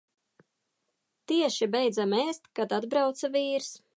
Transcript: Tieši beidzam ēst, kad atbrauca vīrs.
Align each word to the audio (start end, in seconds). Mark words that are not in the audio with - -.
Tieši 1.33 1.69
beidzam 1.77 2.17
ēst, 2.21 2.51
kad 2.61 2.75
atbrauca 2.81 3.33
vīrs. 3.39 3.73